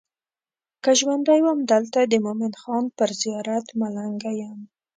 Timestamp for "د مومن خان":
2.05-2.85